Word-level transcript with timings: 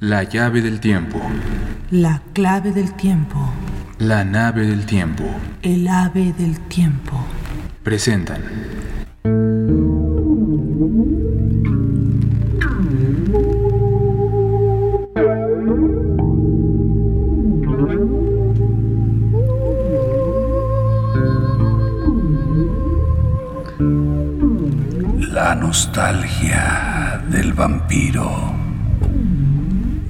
La 0.00 0.24
llave 0.24 0.60
del 0.60 0.80
tiempo. 0.80 1.20
La 1.92 2.20
clave 2.32 2.72
del 2.72 2.92
tiempo. 2.94 3.38
La 3.98 4.24
nave 4.24 4.66
del 4.66 4.84
tiempo. 4.84 5.22
El 5.62 5.86
ave 5.86 6.34
del 6.36 6.58
tiempo. 6.68 7.24
Presentan. 7.84 8.42
La 25.32 25.54
nostalgia 25.54 27.22
del 27.30 27.52
vampiro 27.52 28.53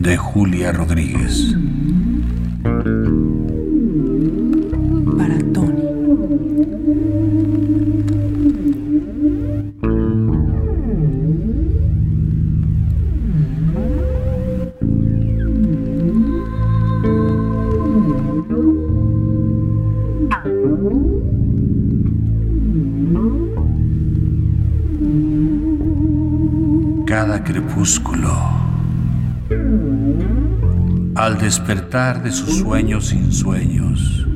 de 0.04 0.18
Julia 0.18 0.70
Rodríguez. 0.70 1.56
Para 5.16 5.38
Tony. 5.54 5.82
Cada 27.06 27.42
crepúsculo, 27.42 28.32
al 31.14 31.38
despertar 31.38 32.22
de 32.22 32.32
sus 32.32 32.58
sueños 32.58 33.06
sin 33.06 33.32
sueños, 33.32 34.26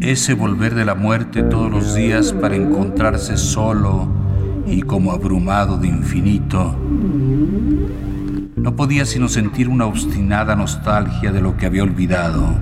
ese 0.00 0.34
volver 0.34 0.74
de 0.74 0.84
la 0.84 0.94
muerte 0.94 1.42
todos 1.42 1.70
los 1.70 1.94
días 1.94 2.32
para 2.32 2.56
encontrarse 2.56 3.36
solo 3.36 4.08
y 4.66 4.82
como 4.82 5.12
abrumado 5.12 5.78
de 5.78 5.88
infinito, 5.88 6.76
no 8.56 8.76
podía 8.76 9.04
sino 9.04 9.28
sentir 9.28 9.68
una 9.68 9.86
obstinada 9.86 10.54
nostalgia 10.54 11.32
de 11.32 11.40
lo 11.40 11.56
que 11.56 11.66
había 11.66 11.82
olvidado 11.82 12.54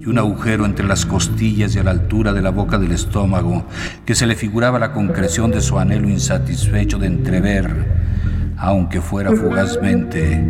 y 0.00 0.06
un 0.06 0.18
agujero 0.18 0.64
entre 0.66 0.86
las 0.86 1.06
costillas 1.06 1.74
y 1.74 1.78
a 1.78 1.82
la 1.82 1.90
altura 1.90 2.32
de 2.32 2.42
la 2.42 2.50
boca 2.50 2.78
del 2.78 2.92
estómago 2.92 3.66
que 4.04 4.14
se 4.14 4.26
le 4.26 4.36
figuraba 4.36 4.78
la 4.78 4.92
concreción 4.92 5.50
de 5.50 5.60
su 5.60 5.78
anhelo 5.78 6.08
insatisfecho 6.08 6.98
de 6.98 7.06
entrever, 7.06 7.93
aunque 8.56 9.00
fuera 9.00 9.32
fugazmente, 9.32 10.42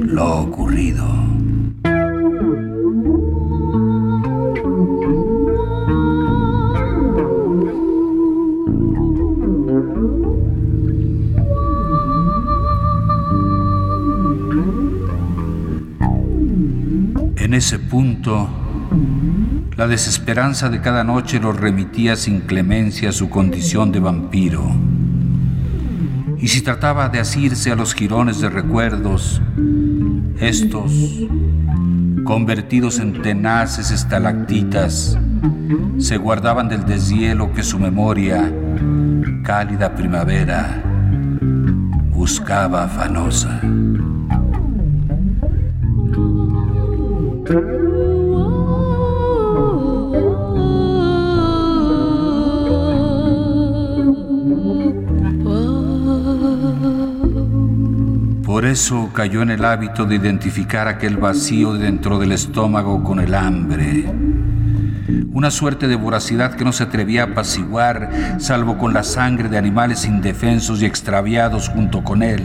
lo 0.00 0.40
ocurrido. 0.40 1.04
En 17.36 17.54
ese 17.54 17.78
punto, 17.78 18.48
la 19.76 19.88
desesperanza 19.88 20.68
de 20.68 20.80
cada 20.80 21.04
noche 21.04 21.40
los 21.40 21.58
remitía 21.58 22.14
sin 22.14 22.40
clemencia 22.40 23.08
a 23.08 23.12
su 23.12 23.28
condición 23.28 23.90
de 23.90 24.00
vampiro. 24.00 24.89
Y 26.40 26.48
si 26.48 26.62
trataba 26.62 27.08
de 27.10 27.20
asirse 27.20 27.70
a 27.70 27.76
los 27.76 27.94
jirones 27.94 28.40
de 28.40 28.48
recuerdos, 28.48 29.42
estos, 30.40 30.90
convertidos 32.24 32.98
en 32.98 33.20
tenaces 33.20 33.90
estalactitas, 33.90 35.18
se 35.98 36.16
guardaban 36.16 36.68
del 36.68 36.86
deshielo 36.86 37.52
que 37.52 37.62
su 37.62 37.78
memoria, 37.78 38.50
cálida 39.44 39.94
primavera, 39.94 40.82
buscaba 42.10 42.84
afanosa. 42.84 43.60
Por 58.60 58.68
eso 58.68 59.08
cayó 59.14 59.40
en 59.40 59.48
el 59.48 59.64
hábito 59.64 60.04
de 60.04 60.16
identificar 60.16 60.86
aquel 60.86 61.16
vacío 61.16 61.72
dentro 61.72 62.18
del 62.18 62.32
estómago 62.32 63.02
con 63.02 63.18
el 63.18 63.34
hambre. 63.34 64.04
Una 65.32 65.50
suerte 65.50 65.88
de 65.88 65.96
voracidad 65.96 66.56
que 66.56 66.64
no 66.66 66.72
se 66.74 66.82
atrevía 66.82 67.22
a 67.22 67.26
apaciguar 67.28 68.36
salvo 68.38 68.76
con 68.76 68.92
la 68.92 69.02
sangre 69.02 69.48
de 69.48 69.56
animales 69.56 70.04
indefensos 70.04 70.82
y 70.82 70.84
extraviados 70.84 71.70
junto 71.70 72.04
con 72.04 72.22
él, 72.22 72.42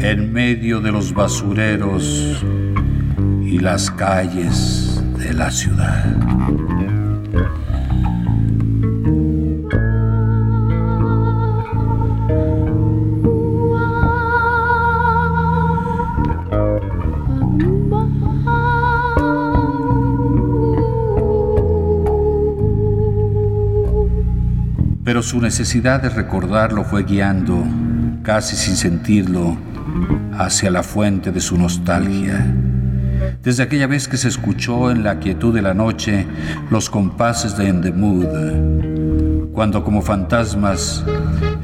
en 0.00 0.30
medio 0.30 0.82
de 0.82 0.92
los 0.92 1.14
basureros 1.14 2.44
y 3.42 3.60
las 3.60 3.90
calles 3.90 5.02
de 5.16 5.32
la 5.32 5.50
ciudad. 5.50 6.04
Su 25.22 25.40
necesidad 25.40 26.00
de 26.00 26.08
recordarlo 26.08 26.82
fue 26.82 27.04
guiando, 27.04 27.62
casi 28.22 28.56
sin 28.56 28.74
sentirlo, 28.74 29.56
hacia 30.32 30.70
la 30.70 30.82
fuente 30.82 31.30
de 31.30 31.40
su 31.40 31.58
nostalgia. 31.58 32.44
Desde 33.42 33.62
aquella 33.62 33.86
vez 33.86 34.08
que 34.08 34.16
se 34.16 34.28
escuchó 34.28 34.90
en 34.90 35.04
la 35.04 35.18
quietud 35.20 35.54
de 35.54 35.60
la 35.60 35.74
noche 35.74 36.26
los 36.70 36.88
compases 36.88 37.56
de 37.58 37.68
In 37.68 39.50
cuando 39.52 39.84
como 39.84 40.00
fantasmas 40.00 41.04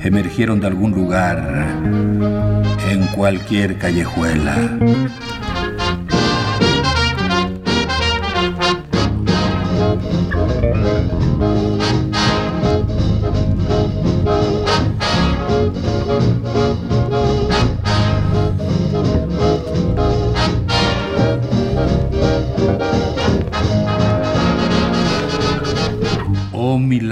emergieron 0.04 0.60
de 0.60 0.66
algún 0.66 0.92
lugar 0.92 1.66
en 2.90 3.06
cualquier 3.14 3.78
callejuela. 3.78 4.54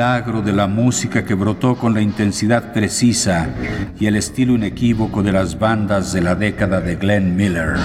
Milagro 0.05 0.43
de 0.43 0.53
la 0.53 0.67
música 0.67 1.25
que 1.25 1.33
brotó 1.33 1.77
con 1.77 1.95
la 1.95 2.03
intensidad 2.03 2.75
precisa 2.75 3.49
y 3.99 4.05
el 4.05 4.17
estilo 4.17 4.55
inequívoco 4.55 5.23
de 5.23 5.33
las 5.33 5.59
bandas 5.59 6.13
de 6.13 6.21
la 6.21 6.35
década 6.35 6.83
de 6.83 6.97
Glenn 6.97 7.35
Miller. 7.35 7.77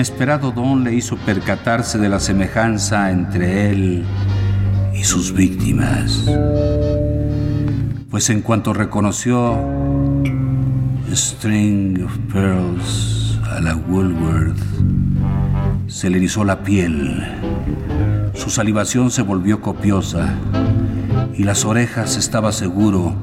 Inesperado 0.00 0.50
don 0.50 0.82
le 0.82 0.94
hizo 0.94 1.18
percatarse 1.18 1.98
de 1.98 2.08
la 2.08 2.20
semejanza 2.20 3.10
entre 3.10 3.70
él 3.70 4.02
y 4.94 5.04
sus 5.04 5.34
víctimas. 5.34 6.24
Pues 8.08 8.30
en 8.30 8.40
cuanto 8.40 8.72
reconoció 8.72 9.58
String 11.12 12.02
of 12.02 12.16
Pearls 12.32 13.38
a 13.52 13.60
la 13.60 13.76
Woolworth, 13.76 14.56
se 15.86 16.08
le 16.08 16.16
erizó 16.16 16.44
la 16.44 16.62
piel. 16.62 17.22
Su 18.32 18.48
salivación 18.48 19.10
se 19.10 19.20
volvió 19.20 19.60
copiosa 19.60 20.32
y 21.36 21.44
las 21.44 21.64
orejas, 21.64 22.16
estaba 22.16 22.52
seguro, 22.52 23.14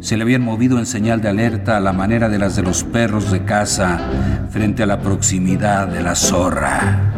se 0.00 0.16
le 0.16 0.22
habían 0.22 0.42
movido 0.42 0.78
en 0.78 0.86
señal 0.86 1.20
de 1.20 1.28
alerta 1.28 1.76
a 1.76 1.80
la 1.80 1.92
manera 1.92 2.28
de 2.28 2.38
las 2.38 2.56
de 2.56 2.62
los 2.62 2.84
perros 2.84 3.30
de 3.30 3.44
caza 3.44 3.98
frente 4.50 4.82
a 4.82 4.86
la 4.86 5.00
proximidad 5.00 5.88
de 5.88 6.02
la 6.02 6.14
zorra. 6.14 7.15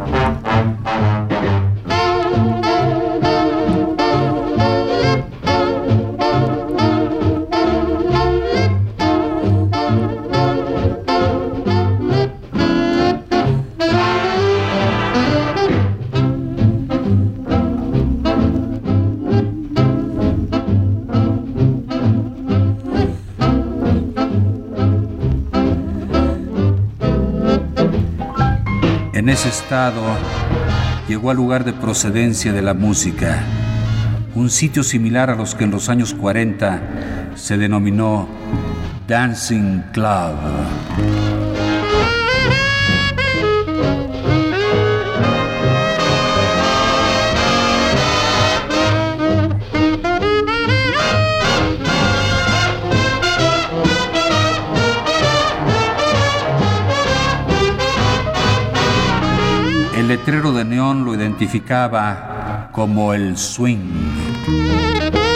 En 29.28 29.34
ese 29.34 29.50
estado 29.50 30.00
llegó 31.06 31.30
al 31.30 31.36
lugar 31.36 31.62
de 31.62 31.74
procedencia 31.74 32.50
de 32.50 32.62
la 32.62 32.72
música, 32.72 33.44
un 34.34 34.48
sitio 34.48 34.82
similar 34.82 35.28
a 35.28 35.34
los 35.34 35.54
que 35.54 35.64
en 35.64 35.70
los 35.70 35.90
años 35.90 36.14
40 36.14 37.34
se 37.34 37.58
denominó 37.58 38.26
Dancing 39.06 39.82
Club. 39.92 41.37
Identificaba 61.48 62.68
como 62.72 63.14
el 63.14 63.36
swing. 63.36 65.27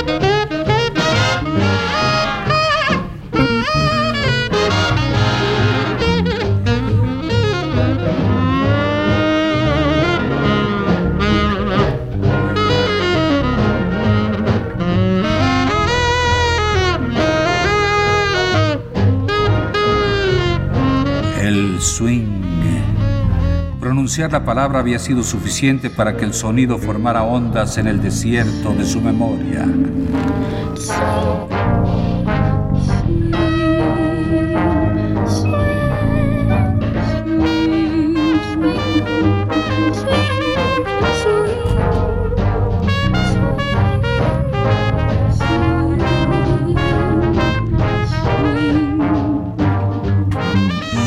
Pronunciar 24.13 24.33
la 24.39 24.45
palabra 24.45 24.81
había 24.81 24.99
sido 24.99 25.23
suficiente 25.23 25.89
para 25.89 26.19
que 26.19 26.27
el 26.27 26.35
sonido 26.35 26.77
formara 26.77 27.23
ondas 27.23 27.79
en 27.79 27.87
el 27.87 28.03
desierto 28.03 28.75
de 28.75 28.85
su 28.85 29.01
memoria. 29.01 29.67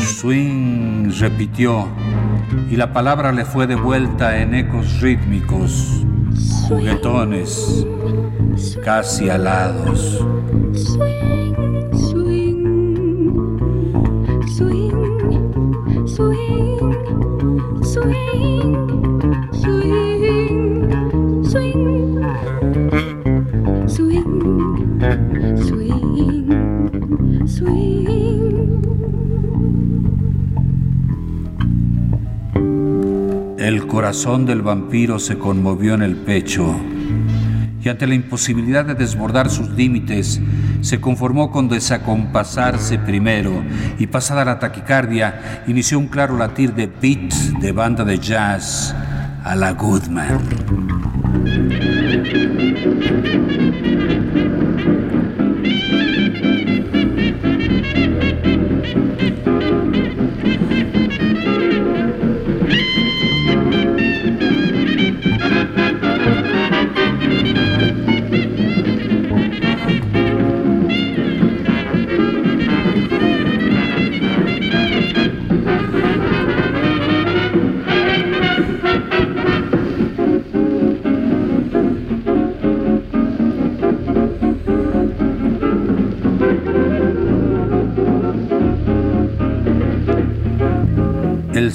Swing 0.02 1.12
repitió 1.20 1.86
y 2.70 2.76
la 2.76 2.92
palabra 2.92 3.32
le 3.32 3.44
fue 3.44 3.66
devuelta 3.66 4.40
en 4.40 4.54
ecos 4.54 5.00
rítmicos, 5.00 6.04
juguetones, 6.68 7.86
casi 8.84 9.28
alados. 9.28 10.24
El 18.02 19.15
corazón 34.16 34.46
del 34.46 34.62
vampiro 34.62 35.18
se 35.18 35.36
conmovió 35.36 35.92
en 35.92 36.00
el 36.00 36.16
pecho 36.16 36.74
y 37.82 37.88
ante 37.90 38.06
la 38.06 38.14
imposibilidad 38.14 38.82
de 38.82 38.94
desbordar 38.94 39.50
sus 39.50 39.68
límites, 39.68 40.40
se 40.80 41.02
conformó 41.02 41.50
con 41.50 41.68
desacompasarse 41.68 42.98
primero 42.98 43.62
y 43.98 44.06
pasada 44.06 44.46
la 44.46 44.58
taquicardia, 44.58 45.64
inició 45.66 45.98
un 45.98 46.08
claro 46.08 46.38
latir 46.38 46.72
de 46.72 46.86
beat 46.86 47.30
de 47.60 47.72
banda 47.72 48.04
de 48.06 48.18
jazz 48.18 48.94
a 49.44 49.54
la 49.54 49.72
Goodman. 49.72 50.95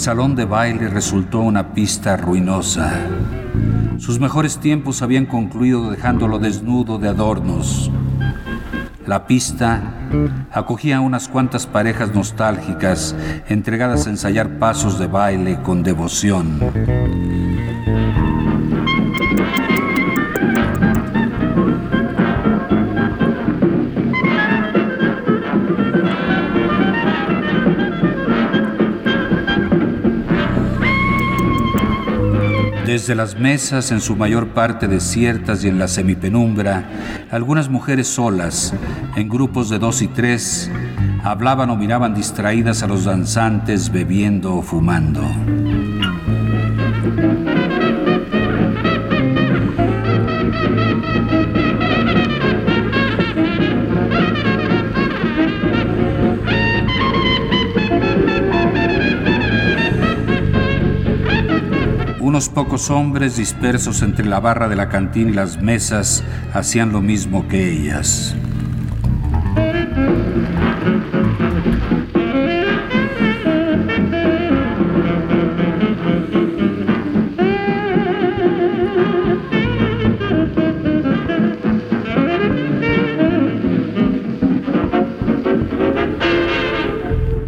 Salón 0.01 0.35
de 0.35 0.45
baile 0.45 0.87
resultó 0.87 1.41
una 1.41 1.75
pista 1.75 2.17
ruinosa. 2.17 2.91
Sus 3.99 4.19
mejores 4.19 4.57
tiempos 4.57 5.03
habían 5.03 5.27
concluido 5.27 5.91
dejándolo 5.91 6.39
desnudo 6.39 6.97
de 6.97 7.07
adornos. 7.07 7.91
La 9.05 9.27
pista 9.27 9.93
acogía 10.49 10.97
a 10.97 11.01
unas 11.01 11.27
cuantas 11.27 11.67
parejas 11.67 12.15
nostálgicas 12.15 13.15
entregadas 13.47 14.07
a 14.07 14.09
ensayar 14.09 14.57
pasos 14.57 14.97
de 14.97 15.05
baile 15.05 15.61
con 15.61 15.83
devoción. 15.83 16.59
Desde 32.91 33.15
las 33.15 33.39
mesas, 33.39 33.89
en 33.93 34.01
su 34.01 34.17
mayor 34.17 34.49
parte 34.49 34.85
desiertas 34.85 35.63
y 35.63 35.69
en 35.69 35.79
la 35.79 35.87
semipenumbra, 35.87 36.89
algunas 37.31 37.69
mujeres 37.69 38.09
solas, 38.09 38.73
en 39.15 39.29
grupos 39.29 39.69
de 39.69 39.79
dos 39.79 40.01
y 40.01 40.09
tres, 40.09 40.69
hablaban 41.23 41.69
o 41.69 41.77
miraban 41.77 42.13
distraídas 42.13 42.83
a 42.83 42.87
los 42.87 43.05
danzantes 43.05 43.93
bebiendo 43.93 44.57
o 44.57 44.61
fumando. 44.61 45.21
Unos 62.41 62.49
pocos 62.49 62.89
hombres 62.89 63.37
dispersos 63.37 64.01
entre 64.01 64.25
la 64.25 64.39
barra 64.39 64.67
de 64.67 64.75
la 64.75 64.89
cantina 64.89 65.29
y 65.29 65.33
las 65.35 65.61
mesas 65.61 66.23
hacían 66.55 66.91
lo 66.91 66.99
mismo 66.99 67.47
que 67.47 67.71
ellas. 67.71 68.35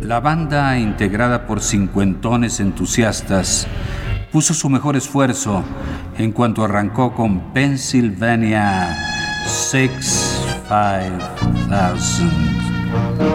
La 0.03 0.19
banda, 0.19 0.77
integrada 0.77 1.47
por 1.47 1.61
cincuentones 1.61 2.59
entusiastas, 2.59 3.67
puso 4.33 4.53
su 4.55 4.67
mejor 4.67 4.95
esfuerzo 4.95 5.63
en 6.17 6.31
cuanto 6.31 6.63
arrancó 6.63 7.13
con 7.13 7.53
Pennsylvania 7.53 8.97
65000. 9.45 11.69
Pennsylvania 11.69 11.69
65000. 11.69 13.32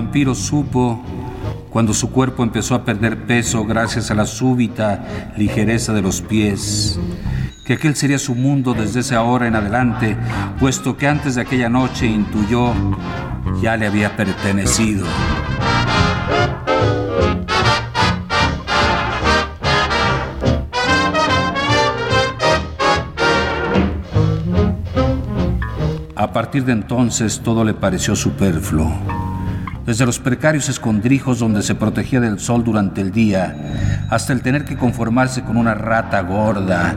Vampiro 0.00 0.34
supo, 0.34 1.04
cuando 1.68 1.92
su 1.92 2.10
cuerpo 2.10 2.42
empezó 2.42 2.74
a 2.74 2.86
perder 2.86 3.26
peso 3.26 3.66
gracias 3.66 4.10
a 4.10 4.14
la 4.14 4.24
súbita 4.24 5.04
ligereza 5.36 5.92
de 5.92 6.00
los 6.00 6.22
pies, 6.22 6.98
que 7.66 7.74
aquel 7.74 7.94
sería 7.94 8.18
su 8.18 8.34
mundo 8.34 8.72
desde 8.72 9.00
esa 9.00 9.22
hora 9.22 9.46
en 9.46 9.56
adelante, 9.56 10.16
puesto 10.58 10.96
que 10.96 11.06
antes 11.06 11.34
de 11.34 11.42
aquella 11.42 11.68
noche 11.68 12.06
intuyó 12.06 12.72
ya 13.60 13.76
le 13.76 13.86
había 13.86 14.16
pertenecido. 14.16 15.04
A 26.16 26.32
partir 26.32 26.64
de 26.64 26.72
entonces 26.72 27.40
todo 27.44 27.64
le 27.64 27.74
pareció 27.74 28.16
superfluo. 28.16 28.90
Desde 29.90 30.06
los 30.06 30.20
precarios 30.20 30.68
escondrijos 30.68 31.40
donde 31.40 31.62
se 31.62 31.74
protegía 31.74 32.20
del 32.20 32.38
sol 32.38 32.62
durante 32.62 33.00
el 33.00 33.10
día, 33.10 34.06
hasta 34.08 34.32
el 34.32 34.40
tener 34.40 34.64
que 34.64 34.76
conformarse 34.76 35.42
con 35.42 35.56
una 35.56 35.74
rata 35.74 36.20
gorda 36.20 36.94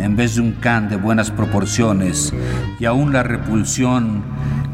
en 0.00 0.16
vez 0.16 0.34
de 0.34 0.40
un 0.40 0.50
can 0.54 0.88
de 0.88 0.96
buenas 0.96 1.30
proporciones, 1.30 2.34
y 2.80 2.84
aún 2.84 3.12
la 3.12 3.22
repulsión 3.22 4.24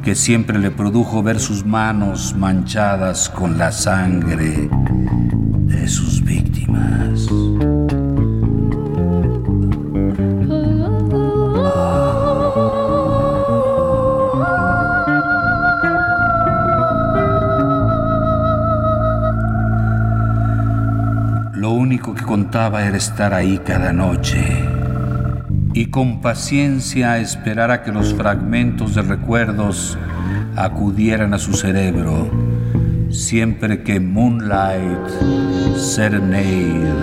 que 0.03 0.15
siempre 0.15 0.59
le 0.59 0.71
produjo 0.71 1.23
ver 1.23 1.41
sus 1.41 1.67
manos 1.67 2.35
manchadas 2.35 3.29
con 3.29 3.59
la 3.59 3.71
sangre 3.71 4.71
de 5.67 5.89
sus 5.89 6.25
víctimas. 6.25 7.29
Contaba 22.49 22.83
era 22.87 22.97
estar 22.97 23.35
ahí 23.35 23.59
cada 23.59 23.93
noche 23.93 24.43
y 25.75 25.91
con 25.91 26.23
paciencia 26.23 27.19
esperar 27.19 27.71
a 27.71 27.83
que 27.83 27.93
los 27.93 28.15
fragmentos 28.15 28.95
de 28.95 29.03
recuerdos 29.03 29.99
acudieran 30.57 31.35
a 31.35 31.39
su 31.39 31.53
cerebro, 31.53 32.31
siempre 33.11 33.83
que 33.83 34.01
Moonlight, 34.01 35.77
Serenade 35.77 36.95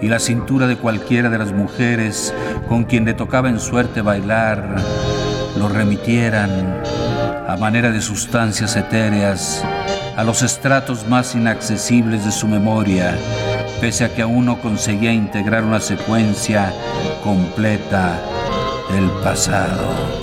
y 0.00 0.08
la 0.08 0.18
cintura 0.18 0.66
de 0.66 0.76
cualquiera 0.76 1.28
de 1.28 1.36
las 1.36 1.52
mujeres 1.52 2.32
con 2.66 2.84
quien 2.84 3.04
le 3.04 3.12
tocaba 3.12 3.50
en 3.50 3.60
suerte 3.60 4.00
bailar 4.00 4.76
lo 5.58 5.68
remitieran 5.68 6.80
a 7.46 7.58
manera 7.58 7.90
de 7.90 8.00
sustancias 8.00 8.74
etéreas 8.76 9.62
a 10.16 10.24
los 10.24 10.40
estratos 10.40 11.06
más 11.06 11.34
inaccesibles 11.34 12.24
de 12.24 12.32
su 12.32 12.48
memoria 12.48 13.14
pese 13.82 14.04
a 14.04 14.14
que 14.14 14.22
aún 14.22 14.46
no 14.46 14.60
conseguía 14.60 15.12
integrar 15.12 15.64
una 15.64 15.80
secuencia 15.80 16.72
completa 17.24 18.22
del 18.92 19.10
pasado. 19.24 20.21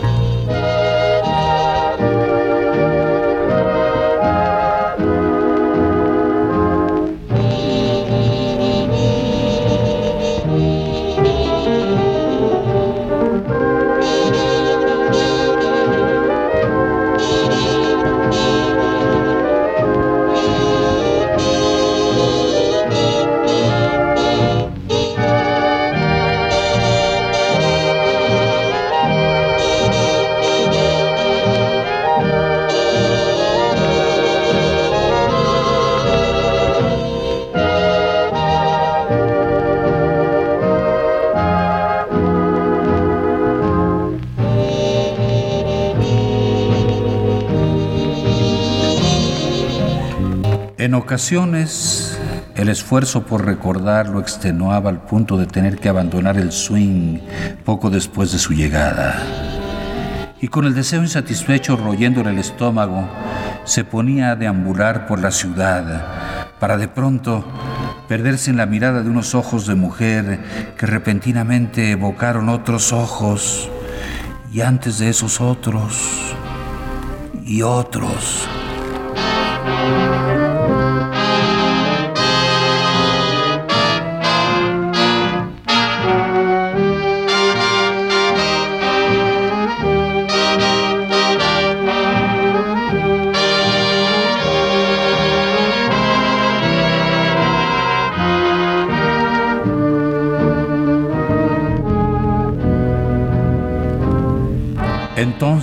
Ocasiones, 51.09 52.19
el 52.53 52.69
esfuerzo 52.69 53.25
por 53.25 53.43
recordar 53.43 54.09
lo 54.09 54.19
extenuaba 54.19 54.91
al 54.91 55.01
punto 55.01 55.37
de 55.37 55.47
tener 55.47 55.79
que 55.79 55.89
abandonar 55.89 56.37
el 56.37 56.51
swing 56.51 57.17
poco 57.65 57.89
después 57.89 58.31
de 58.31 58.37
su 58.37 58.53
llegada. 58.53 59.19
Y 60.39 60.49
con 60.49 60.65
el 60.65 60.75
deseo 60.75 61.01
insatisfecho 61.01 61.77
royéndole 61.77 62.29
el 62.29 62.37
estómago, 62.37 63.09
se 63.63 63.83
ponía 63.83 64.29
a 64.29 64.35
deambular 64.35 65.07
por 65.07 65.19
la 65.19 65.31
ciudad 65.31 66.05
para 66.59 66.77
de 66.77 66.87
pronto 66.87 67.43
perderse 68.07 68.51
en 68.51 68.57
la 68.57 68.67
mirada 68.67 69.01
de 69.01 69.09
unos 69.09 69.33
ojos 69.33 69.65
de 69.65 69.73
mujer 69.73 70.39
que 70.77 70.85
repentinamente 70.85 71.89
evocaron 71.89 72.49
otros 72.49 72.93
ojos 72.93 73.67
y 74.53 74.61
antes 74.61 74.99
de 74.99 75.09
esos 75.09 75.41
otros 75.41 76.35
y 77.43 77.63
otros. 77.63 78.47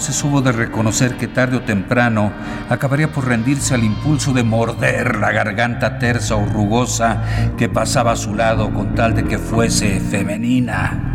Entonces 0.06 0.25
hubo 0.25 0.40
de 0.40 0.52
reconocer 0.52 1.16
que 1.16 1.26
tarde 1.26 1.56
o 1.56 1.62
temprano 1.62 2.30
acabaría 2.70 3.10
por 3.10 3.26
rendirse 3.26 3.75
al 3.75 3.82
impulso 3.82 4.32
de 4.32 4.44
morder 4.44 5.16
la 5.16 5.32
garganta 5.32 5.98
tersa 5.98 6.36
o 6.36 6.46
rugosa 6.46 7.25
que 7.58 7.68
pasaba 7.68 8.12
a 8.12 8.16
su 8.16 8.32
lado 8.32 8.72
con 8.72 8.94
tal 8.94 9.16
de 9.16 9.25
que 9.25 9.36
fuese 9.36 9.98
femenina. 9.98 11.05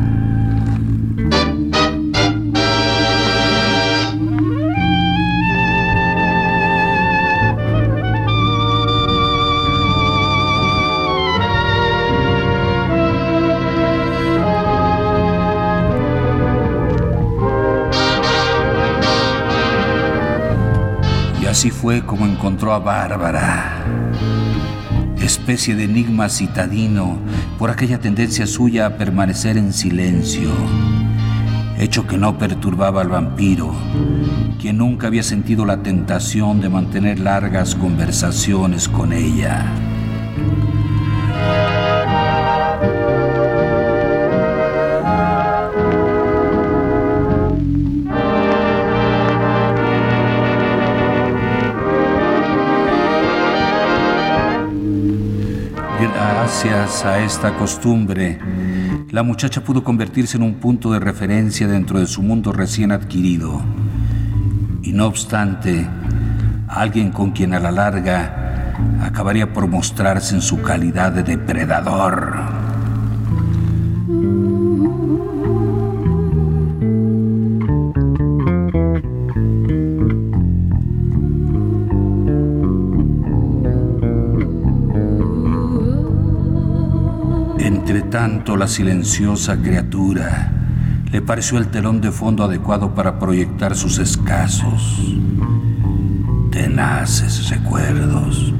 Así 21.62 21.70
fue 21.70 22.02
como 22.04 22.26
encontró 22.26 22.74
a 22.74 22.80
Bárbara, 22.80 23.86
especie 25.22 25.76
de 25.76 25.84
enigma 25.84 26.28
citadino 26.28 27.20
por 27.60 27.70
aquella 27.70 28.00
tendencia 28.00 28.48
suya 28.48 28.88
a 28.88 28.98
permanecer 28.98 29.58
en 29.58 29.72
silencio, 29.72 30.50
hecho 31.78 32.08
que 32.08 32.18
no 32.18 32.40
perturbaba 32.40 33.02
al 33.02 33.10
vampiro, 33.10 33.76
quien 34.60 34.80
nunca 34.80 35.06
había 35.06 35.22
sentido 35.22 35.64
la 35.64 35.84
tentación 35.84 36.62
de 36.62 36.70
mantener 36.70 37.20
largas 37.20 37.76
conversaciones 37.76 38.90
con 38.90 39.14
ella. 39.14 39.91
Gracias 56.52 57.06
a 57.06 57.20
esta 57.20 57.56
costumbre, 57.56 58.38
la 59.10 59.24
muchacha 59.24 59.64
pudo 59.64 59.86
convertirse 59.86 60.36
en 60.36 60.44
un 60.44 60.56
punto 60.56 60.92
de 60.92 61.00
referencia 61.00 61.66
dentro 61.66 61.98
de 61.98 62.06
su 62.06 62.22
mundo 62.22 62.52
recién 62.52 62.92
adquirido. 62.92 63.62
Y 64.84 64.92
no 64.92 65.08
obstante, 65.08 65.88
alguien 66.68 67.12
con 67.12 67.32
quien 67.32 67.54
a 67.54 67.60
la 67.62 67.72
larga 67.72 68.76
acabaría 69.02 69.54
por 69.54 69.68
mostrarse 69.68 70.36
en 70.36 70.42
su 70.42 70.62
calidad 70.62 71.14
de 71.14 71.24
depredador. 71.24 72.61
Tanto, 88.22 88.56
la 88.56 88.68
silenciosa 88.68 89.58
criatura 89.58 90.52
le 91.12 91.24
pareció 91.24 91.58
el 91.58 91.70
telón 91.70 92.02
de 92.02 92.12
fondo 92.12 92.44
adecuado 92.44 92.94
para 92.94 93.18
proyectar 93.18 93.76
sus 93.76 93.98
escasos, 93.98 95.18
tenaces 96.52 97.50
recuerdos. 97.50 98.54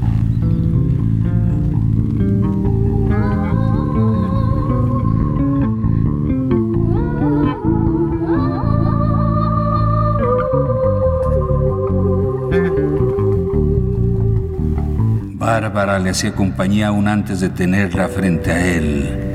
Bárbara 15.36 16.00
le 16.00 16.10
hacía 16.10 16.34
compañía 16.34 16.88
aún 16.88 17.06
antes 17.06 17.38
de 17.38 17.48
tenerla 17.48 18.08
frente 18.08 18.50
a 18.50 18.66
él, 18.66 19.31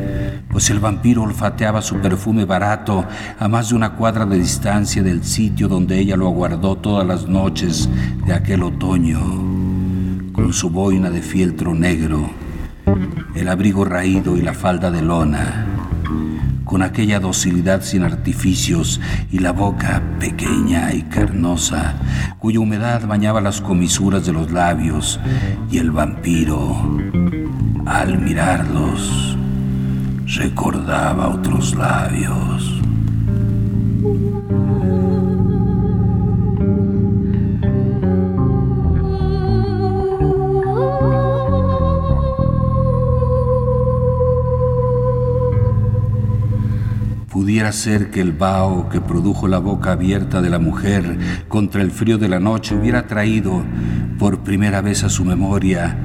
pues 0.57 0.71
el 0.71 0.79
vampiro 0.79 1.21
olfateaba 1.21 1.83
su 1.83 1.97
perfume 1.97 2.43
barato 2.43 3.05
a 3.37 3.47
más 3.47 3.69
de 3.69 3.75
una 3.75 3.91
cuadra 3.91 4.25
de 4.25 4.39
distancia 4.39 5.03
del 5.03 5.23
sitio 5.23 5.67
donde 5.67 5.99
ella 5.99 6.17
lo 6.17 6.25
aguardó 6.25 6.75
todas 6.77 7.05
las 7.05 7.27
noches 7.27 7.87
de 8.25 8.33
aquel 8.33 8.63
otoño, 8.63 9.19
con 10.31 10.51
su 10.53 10.71
boina 10.71 11.11
de 11.11 11.21
fieltro 11.21 11.75
negro, 11.75 12.31
el 13.35 13.49
abrigo 13.49 13.85
raído 13.85 14.35
y 14.35 14.41
la 14.41 14.55
falda 14.55 14.89
de 14.89 15.03
lona 15.03 15.67
con 16.63 16.81
aquella 16.81 17.19
docilidad 17.19 17.83
sin 17.83 18.01
artificios 18.01 18.99
y 19.31 19.37
la 19.37 19.51
boca 19.51 20.01
pequeña 20.19 20.91
y 20.91 21.03
carnosa, 21.03 21.93
cuya 22.39 22.61
humedad 22.61 23.05
bañaba 23.07 23.41
las 23.41 23.61
comisuras 23.61 24.25
de 24.25 24.33
los 24.33 24.51
labios, 24.51 25.19
y 25.71 25.77
el 25.77 25.91
vampiro, 25.91 26.75
al 27.85 28.19
mirarlos, 28.19 29.36
recordaba 30.35 31.29
otros 31.29 31.75
labios. 31.75 32.81
pudiera 47.29 47.71
ser 47.71 48.11
que 48.11 48.19
el 48.19 48.33
vaho 48.33 48.89
que 48.89 48.99
produjo 48.99 49.47
la 49.47 49.59
boca 49.59 49.93
abierta 49.93 50.41
de 50.41 50.49
la 50.49 50.59
mujer 50.59 51.17
contra 51.47 51.81
el 51.81 51.91
frío 51.91 52.17
de 52.17 52.27
la 52.27 52.39
noche 52.39 52.75
hubiera 52.75 53.07
traído 53.07 53.63
por 54.19 54.39
primera 54.39 54.81
vez 54.81 55.03
a 55.03 55.09
su 55.09 55.23
memoria 55.23 55.97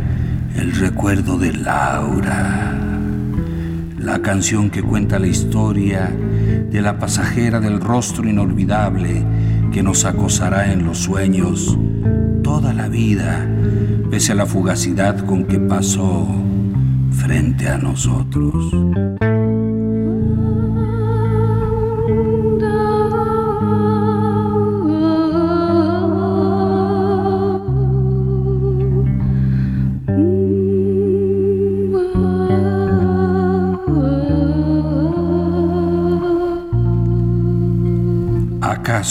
el 0.56 0.72
recuerdo 0.72 1.38
de 1.38 1.52
Laura, 1.52 2.91
la 4.02 4.21
canción 4.21 4.68
que 4.68 4.83
cuenta 4.83 5.18
la 5.18 5.29
historia 5.29 6.11
de 6.11 6.83
la 6.83 6.98
pasajera 6.98 7.61
del 7.61 7.81
rostro 7.81 8.29
inolvidable 8.29 9.24
que 9.72 9.83
nos 9.83 10.05
acosará 10.05 10.72
en 10.72 10.85
los 10.85 10.98
sueños 10.98 11.79
toda 12.42 12.74
la 12.74 12.88
vida, 12.88 13.48
pese 14.11 14.33
a 14.33 14.35
la 14.35 14.46
fugacidad 14.46 15.24
con 15.24 15.44
que 15.44 15.59
pasó 15.59 16.26
frente 17.12 17.68
a 17.68 17.79
nosotros. 17.79 18.72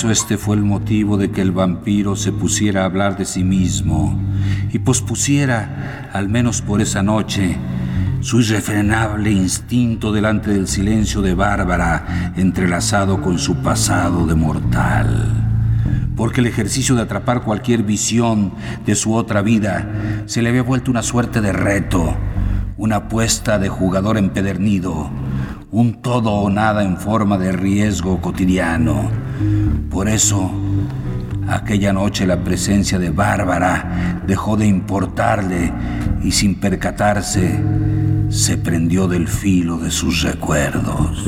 ¿Acaso 0.01 0.13
este 0.13 0.37
fue 0.39 0.55
el 0.55 0.63
motivo 0.63 1.15
de 1.15 1.29
que 1.29 1.41
el 1.41 1.51
vampiro 1.51 2.15
se 2.15 2.31
pusiera 2.31 2.81
a 2.81 2.85
hablar 2.85 3.17
de 3.17 3.25
sí 3.25 3.43
mismo 3.43 4.19
y 4.73 4.79
pospusiera, 4.79 6.09
al 6.11 6.27
menos 6.27 6.63
por 6.63 6.81
esa 6.81 7.03
noche, 7.03 7.55
su 8.21 8.39
irrefrenable 8.39 9.29
instinto 9.29 10.11
delante 10.11 10.49
del 10.49 10.67
silencio 10.67 11.21
de 11.21 11.35
Bárbara 11.35 12.33
entrelazado 12.35 13.21
con 13.21 13.37
su 13.37 13.57
pasado 13.57 14.25
de 14.25 14.33
mortal? 14.33 15.35
Porque 16.15 16.41
el 16.41 16.47
ejercicio 16.47 16.95
de 16.95 17.03
atrapar 17.03 17.43
cualquier 17.43 17.83
visión 17.83 18.53
de 18.83 18.95
su 18.95 19.13
otra 19.13 19.43
vida 19.43 20.23
se 20.25 20.41
le 20.41 20.49
había 20.49 20.63
vuelto 20.63 20.89
una 20.89 21.03
suerte 21.03 21.41
de 21.41 21.53
reto, 21.53 22.17
una 22.75 22.95
apuesta 22.95 23.59
de 23.59 23.69
jugador 23.69 24.17
empedernido, 24.17 25.11
un 25.71 26.01
todo 26.01 26.31
o 26.31 26.49
nada 26.49 26.83
en 26.83 26.97
forma 26.97 27.37
de 27.37 27.51
riesgo 27.51 28.21
cotidiano 28.21 29.09
por 29.91 30.07
eso, 30.07 30.49
aquella 31.49 31.91
noche 31.91 32.25
la 32.25 32.43
presencia 32.43 32.97
de 32.97 33.09
Bárbara 33.09 34.21
dejó 34.25 34.55
de 34.55 34.65
importarle 34.65 35.71
y 36.23 36.31
sin 36.31 36.55
percatarse 36.55 37.59
se 38.29 38.57
prendió 38.57 39.09
del 39.09 39.27
filo 39.27 39.77
de 39.77 39.91
sus 39.91 40.21
recuerdos. 40.21 41.25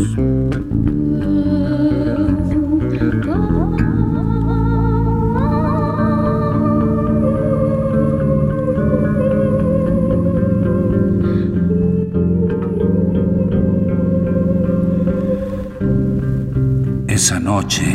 Esa 17.23 17.39
noche, 17.39 17.85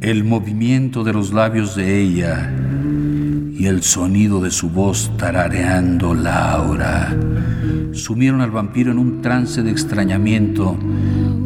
el 0.00 0.24
movimiento 0.24 1.04
de 1.04 1.12
los 1.12 1.32
labios 1.32 1.76
de 1.76 2.00
ella 2.00 2.52
y 3.56 3.66
el 3.66 3.84
sonido 3.84 4.40
de 4.40 4.50
su 4.50 4.70
voz 4.70 5.12
tarareando 5.16 6.14
Laura 6.14 7.16
sumieron 7.92 8.40
al 8.40 8.50
vampiro 8.50 8.90
en 8.90 8.98
un 8.98 9.22
trance 9.22 9.62
de 9.62 9.70
extrañamiento 9.70 10.76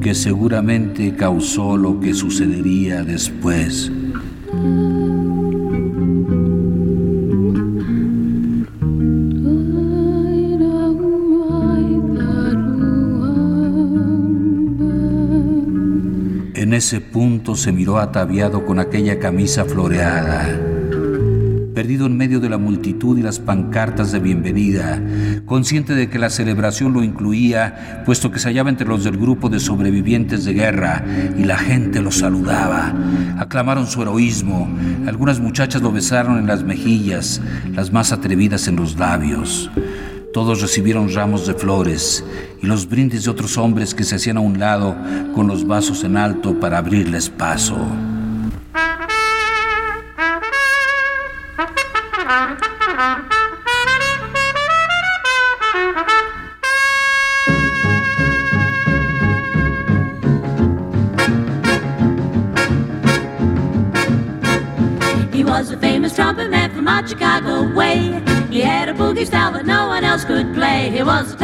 que 0.01 0.14
seguramente 0.14 1.14
causó 1.14 1.77
lo 1.77 2.01
que 2.01 2.14
sucedería 2.14 3.05
después. 3.05 3.92
Ese 16.88 17.03
punto 17.03 17.55
se 17.55 17.70
miró 17.70 17.98
ataviado 17.98 18.64
con 18.64 18.79
aquella 18.79 19.18
camisa 19.18 19.66
floreada, 19.66 20.59
perdido 21.74 22.07
en 22.07 22.16
medio 22.16 22.40
de 22.40 22.48
la 22.48 22.57
multitud 22.57 23.18
y 23.18 23.20
las 23.20 23.40
pancartas 23.40 24.11
de 24.11 24.20
bienvenida, 24.20 24.98
consciente 25.44 25.94
de 25.94 26.09
que 26.09 26.18
la 26.18 26.31
celebración 26.31 26.94
lo 26.94 27.03
incluía, 27.03 28.05
puesto 28.07 28.31
que 28.31 28.38
se 28.38 28.48
hallaba 28.48 28.70
entre 28.70 28.88
los 28.88 29.05
del 29.05 29.18
grupo 29.18 29.51
de 29.51 29.61
sobrevivientes 29.61 30.46
de 30.46 30.55
guerra 30.55 31.05
y 31.37 31.44
la 31.44 31.59
gente 31.59 32.01
lo 32.01 32.11
saludaba. 32.11 32.94
Aclamaron 33.37 33.87
su 33.87 34.01
heroísmo, 34.01 34.66
algunas 35.07 35.40
muchachas 35.40 35.83
lo 35.83 35.92
besaron 35.92 36.38
en 36.38 36.46
las 36.46 36.64
mejillas, 36.64 37.42
las 37.74 37.92
más 37.92 38.12
atrevidas 38.12 38.66
en 38.66 38.77
los 38.77 38.98
labios. 38.98 39.70
Todos 40.33 40.62
recibieron 40.62 41.12
ramos 41.12 41.46
de 41.46 41.53
flores 41.53 42.24
y 42.62 42.66
los 42.66 42.88
brindis 42.88 43.25
de 43.25 43.31
otros 43.31 43.57
hombres 43.57 43.94
que 43.94 44.05
se 44.05 44.16
hacían 44.16 44.37
a 44.37 44.40
un 44.40 44.59
lado 44.59 44.97
con 45.35 45.47
los 45.47 45.66
vasos 45.66 46.05
en 46.05 46.16
alto 46.16 46.59
para 46.59 46.79
abrirles 46.79 47.29
paso. 47.29 47.77
A 66.09 66.11
trumpet 66.11 66.51
man 66.51 66.71
from 66.71 66.87
Chicago 67.07 67.71
way. 67.75 67.99
He 68.51 68.61
had 68.61 68.88
a 68.88 68.94
boogie 68.94 69.27
style 69.27 69.53
that 69.53 69.66
no 69.66 69.88
one 69.88 70.05
else 70.05 70.25
could 70.25 70.55
play. 70.55 70.90
He 70.90 71.03
was 71.03 71.33
the 71.33 71.37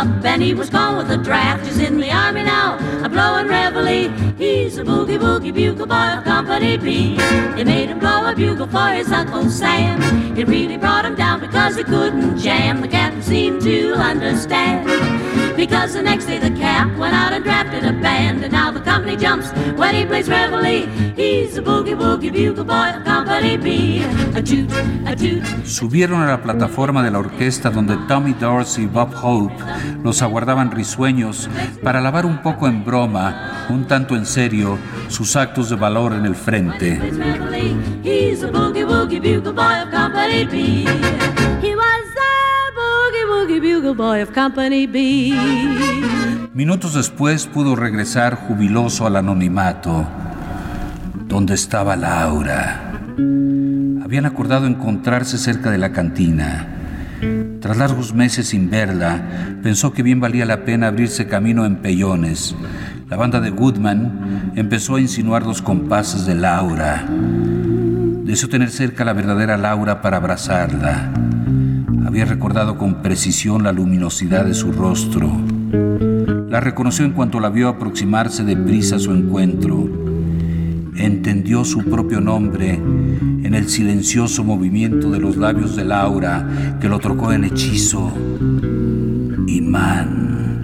up 0.00 0.24
and 0.24 0.42
he 0.42 0.54
was 0.54 0.70
gone 0.70 0.96
with 0.96 1.08
the 1.08 1.18
draft. 1.18 1.66
He's 1.66 1.78
in 1.78 2.00
the 2.00 2.10
army 2.10 2.42
now, 2.42 2.78
a 3.04 3.08
blowing 3.08 3.46
reveille. 3.46 4.10
He's 4.36 4.78
a 4.78 4.84
boogie 4.84 5.18
boogie 5.18 5.52
bugle 5.52 5.86
boy 5.86 6.16
of 6.16 6.24
Company 6.24 6.78
B. 6.78 7.16
They 7.56 7.64
made 7.64 7.90
him 7.90 7.98
blow 7.98 8.24
a 8.24 8.34
bugle 8.34 8.66
for 8.66 8.88
his 8.88 9.12
Uncle 9.12 9.50
Sam. 9.50 10.00
It 10.38 10.48
really 10.48 10.78
brought 10.78 11.04
him 11.04 11.16
down 11.16 11.40
because 11.40 11.76
he 11.76 11.84
couldn't 11.84 12.38
jam. 12.38 12.80
The 12.80 12.88
captain 12.88 13.22
seemed 13.22 13.60
to 13.62 13.92
understand. 13.94 14.86
Because 15.54 15.92
the 15.92 16.02
next 16.02 16.24
day 16.26 16.38
the 16.38 16.56
cap 16.56 16.96
went 16.96 17.14
out 17.14 17.34
and 17.34 17.44
drafted 17.44 17.84
a 17.84 17.92
band, 17.92 18.42
and 18.42 18.52
now 18.52 18.70
the 18.70 18.80
company 18.80 19.16
jumps 19.16 19.52
when 19.76 19.94
he 19.94 20.06
plays 20.06 20.28
reveille. 20.30 20.86
He's 21.14 21.58
a 21.58 21.62
boogie 21.62 21.96
boogie 21.96 22.32
bugle 22.32 22.64
boy 22.64 22.90
Subieron 25.64 26.22
a 26.22 26.26
la 26.26 26.42
plataforma 26.42 27.02
de 27.02 27.10
la 27.10 27.18
orquesta 27.18 27.70
donde 27.70 27.96
Tommy 28.08 28.34
Dorsey 28.34 28.84
y 28.84 28.86
Bob 28.86 29.10
Hope 29.22 29.54
los 30.02 30.22
aguardaban 30.22 30.70
risueños 30.70 31.48
para 31.82 32.00
lavar 32.00 32.26
un 32.26 32.42
poco 32.42 32.68
en 32.68 32.84
broma, 32.84 33.66
un 33.68 33.86
tanto 33.86 34.16
en 34.16 34.26
serio, 34.26 34.78
sus 35.08 35.36
actos 35.36 35.70
de 35.70 35.76
valor 35.76 36.12
en 36.12 36.26
el 36.26 36.34
frente. 36.34 37.00
Minutos 46.52 46.94
después 46.94 47.46
pudo 47.46 47.76
regresar 47.76 48.34
jubiloso 48.34 49.06
al 49.06 49.16
anonimato. 49.16 50.06
¿Dónde 51.26 51.54
estaba 51.54 51.96
Laura? 51.96 52.89
Habían 54.02 54.26
acordado 54.26 54.66
encontrarse 54.66 55.38
cerca 55.38 55.70
de 55.70 55.78
la 55.78 55.92
cantina. 55.92 56.66
Tras 57.60 57.76
largos 57.76 58.14
meses 58.14 58.48
sin 58.48 58.70
verla, 58.70 59.56
pensó 59.62 59.92
que 59.92 60.02
bien 60.02 60.20
valía 60.20 60.46
la 60.46 60.64
pena 60.64 60.88
abrirse 60.88 61.26
camino 61.26 61.66
en 61.66 61.76
Pellones. 61.76 62.56
La 63.08 63.16
banda 63.16 63.40
de 63.40 63.50
Goodman 63.50 64.52
empezó 64.56 64.96
a 64.96 65.00
insinuar 65.00 65.44
los 65.44 65.60
compases 65.60 66.26
de 66.26 66.34
Laura. 66.34 67.06
Deseó 68.24 68.48
tener 68.48 68.70
cerca 68.70 69.02
a 69.02 69.06
la 69.06 69.12
verdadera 69.12 69.56
Laura 69.56 70.00
para 70.00 70.16
abrazarla. 70.16 71.12
Había 72.06 72.24
recordado 72.24 72.78
con 72.78 73.02
precisión 73.02 73.62
la 73.62 73.72
luminosidad 73.72 74.44
de 74.44 74.54
su 74.54 74.72
rostro. 74.72 75.30
La 76.48 76.60
reconoció 76.60 77.04
en 77.04 77.12
cuanto 77.12 77.38
la 77.38 77.50
vio 77.50 77.68
aproximarse 77.68 78.44
deprisa 78.44 78.96
a 78.96 78.98
su 78.98 79.12
encuentro. 79.12 80.09
Entendió 80.96 81.64
su 81.64 81.84
propio 81.84 82.20
nombre 82.20 82.74
en 82.74 83.54
el 83.54 83.68
silencioso 83.68 84.44
movimiento 84.44 85.10
de 85.10 85.18
los 85.18 85.36
labios 85.36 85.76
de 85.76 85.84
Laura 85.84 86.78
que 86.80 86.88
lo 86.88 86.98
trocó 86.98 87.32
en 87.32 87.44
hechizo, 87.44 88.12
imán, 89.46 90.60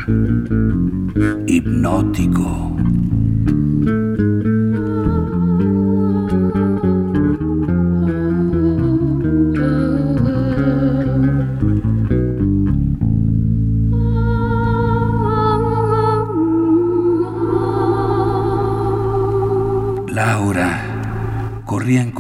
hipnótico. 1.46 2.75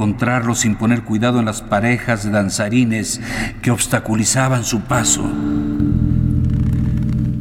Encontrarlo 0.06 0.54
sin 0.54 0.76
poner 0.76 1.02
cuidado 1.02 1.40
en 1.40 1.46
las 1.46 1.62
parejas 1.62 2.22
de 2.22 2.30
danzarines 2.30 3.20
que 3.60 3.72
obstaculizaban 3.72 4.62
su 4.62 4.82
paso. 4.82 5.24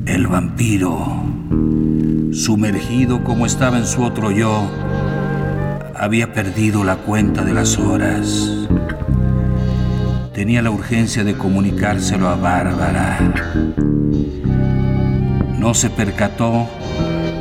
El 0.07 0.25
vampiro, 0.25 1.23
sumergido 2.33 3.23
como 3.23 3.45
estaba 3.45 3.77
en 3.77 3.85
su 3.85 4.01
otro 4.03 4.31
yo, 4.31 4.67
había 5.95 6.33
perdido 6.33 6.83
la 6.83 6.95
cuenta 6.95 7.43
de 7.43 7.53
las 7.53 7.77
horas. 7.77 8.67
Tenía 10.33 10.63
la 10.63 10.71
urgencia 10.71 11.23
de 11.23 11.35
comunicárselo 11.35 12.29
a 12.29 12.35
Bárbara. 12.35 13.19
No 15.59 15.75
se 15.75 15.91
percató 15.91 16.67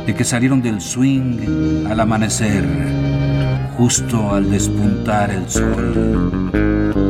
de 0.05 0.13
que 0.13 0.23
salieron 0.23 0.61
del 0.61 0.81
swing 0.81 1.87
al 1.89 1.99
amanecer, 1.99 2.63
justo 3.77 4.33
al 4.33 4.49
despuntar 4.49 5.31
el 5.31 5.49
sol. 5.49 7.04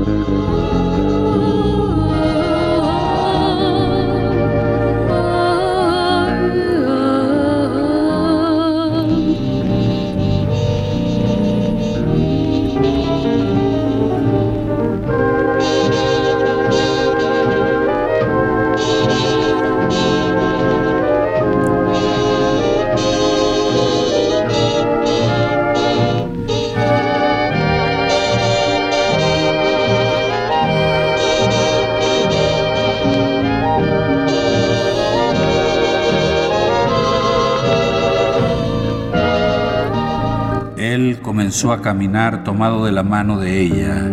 Él 40.94 41.18
comenzó 41.20 41.72
a 41.72 41.82
caminar 41.82 42.44
tomado 42.44 42.86
de 42.86 42.92
la 42.92 43.02
mano 43.02 43.40
de 43.40 43.60
ella, 43.60 44.08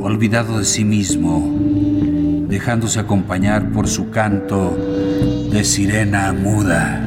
olvidado 0.00 0.58
de 0.58 0.64
sí 0.64 0.84
mismo, 0.84 1.52
dejándose 2.48 3.00
acompañar 3.00 3.72
por 3.72 3.88
su 3.88 4.10
canto 4.10 4.78
de 5.50 5.64
sirena 5.64 6.32
muda. 6.32 7.00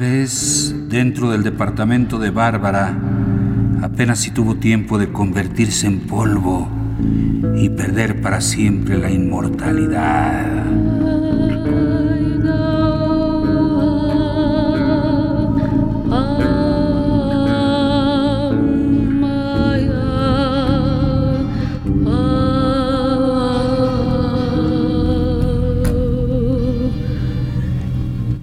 Vez 0.00 0.74
dentro 0.88 1.30
del 1.30 1.42
departamento 1.42 2.18
de 2.18 2.30
Bárbara, 2.30 2.98
apenas 3.82 4.20
si 4.20 4.30
tuvo 4.30 4.56
tiempo 4.56 4.96
de 4.96 5.12
convertirse 5.12 5.86
en 5.86 6.00
polvo 6.00 6.70
y 7.54 7.68
perder 7.68 8.22
para 8.22 8.40
siempre 8.40 8.96
la 8.96 9.10
inmortalidad. 9.10 10.64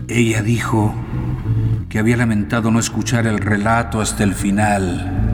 Ella 0.07 0.43
dijo 0.43 0.93
había 1.99 2.17
lamentado 2.17 2.71
no 2.71 2.79
escuchar 2.79 3.27
el 3.27 3.39
relato 3.39 4.01
hasta 4.01 4.23
el 4.23 4.33
final. 4.33 5.26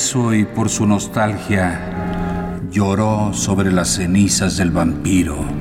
Y 0.00 0.44
por 0.44 0.68
su 0.68 0.86
nostalgia 0.86 1.80
lloró 2.70 3.32
sobre 3.32 3.72
las 3.72 3.96
cenizas 3.96 4.56
del 4.56 4.70
vampiro. 4.70 5.57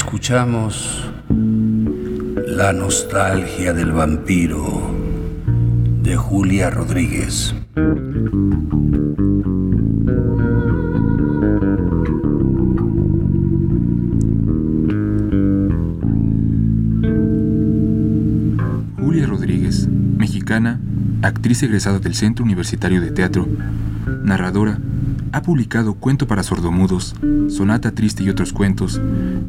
Escuchamos 0.00 1.10
La 2.46 2.72
nostalgia 2.72 3.72
del 3.72 3.90
vampiro 3.90 4.94
de 6.04 6.14
Julia 6.14 6.70
Rodríguez. 6.70 7.52
Julia 18.98 19.26
Rodríguez, 19.26 19.88
mexicana, 19.88 20.78
actriz 21.22 21.64
egresada 21.64 21.98
del 21.98 22.14
Centro 22.14 22.44
Universitario 22.44 23.00
de 23.00 23.10
Teatro, 23.10 23.48
narradora, 24.22 24.78
ha 25.38 25.42
publicado 25.42 25.94
Cuento 25.94 26.26
para 26.26 26.42
sordomudos, 26.42 27.14
Sonata 27.48 27.92
Triste 27.92 28.24
y 28.24 28.28
otros 28.28 28.52
cuentos, 28.52 29.00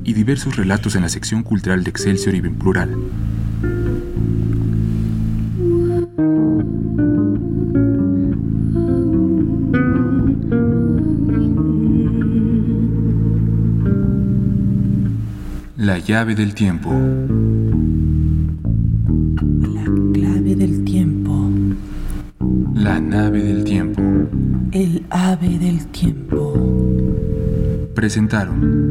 y 0.04 0.14
diversos 0.14 0.56
relatos 0.56 0.96
en 0.96 1.02
la 1.02 1.10
sección 1.10 1.42
cultural 1.42 1.84
de 1.84 1.90
Excelsior 1.90 2.36
y 2.36 2.42
Plural. 2.42 2.96
La 15.76 15.98
llave 15.98 16.36
del 16.36 16.54
tiempo. 16.54 16.92
La 19.74 19.84
clave 20.14 20.56
del 20.56 20.84
tiempo. 20.84 21.50
La 22.76 23.00
nave 23.00 23.44
del 23.44 23.64
tiempo. 23.64 23.89
El 24.80 25.06
ave 25.10 25.60
del 25.60 25.88
tiempo. 25.88 26.54
Presentaron 27.94 28.89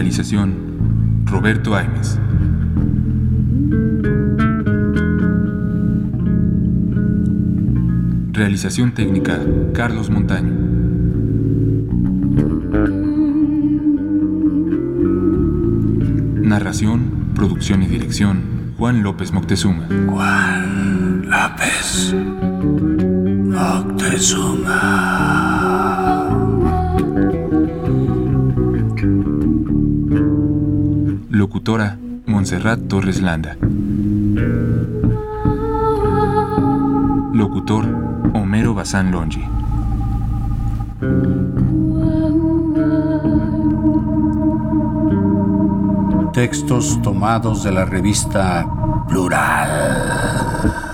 Musicalización 0.00 1.26
Roberto 1.26 1.76
Aimes. 1.76 2.18
Realización 8.32 8.94
técnica 8.94 9.38
Carlos 9.74 10.08
Montaño. 10.08 10.54
Narración, 16.48 17.32
producción 17.34 17.82
y 17.82 17.86
dirección 17.86 18.72
Juan 18.78 19.02
López 19.02 19.32
Moctezuma. 19.32 19.86
Juan 20.08 21.28
López 21.28 22.14
Moctezuma. 23.52 24.70
Locutora 31.70 31.96
Montserrat 32.26 32.80
Torres 32.88 33.22
Landa. 33.22 33.56
Locutor 37.32 37.84
Homero 38.34 38.74
Bazán 38.74 39.12
Longi. 39.12 39.46
Textos 46.32 47.00
tomados 47.02 47.62
de 47.62 47.70
la 47.70 47.84
revista 47.84 48.66
Plural. 49.06 50.89